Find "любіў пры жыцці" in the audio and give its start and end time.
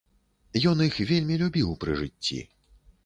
1.43-2.39